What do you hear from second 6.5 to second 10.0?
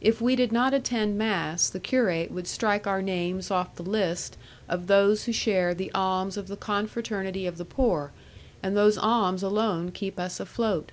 Confraternity of the Poor, and those alms alone